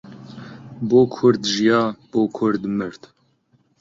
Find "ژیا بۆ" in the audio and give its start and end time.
1.55-2.21